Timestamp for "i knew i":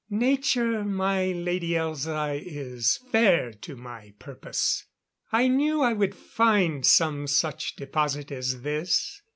5.31-5.93